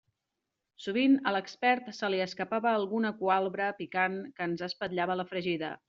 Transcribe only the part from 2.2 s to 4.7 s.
escapava alguna cualbra picant que ens